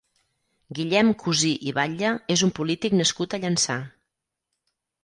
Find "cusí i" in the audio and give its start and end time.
1.25-1.75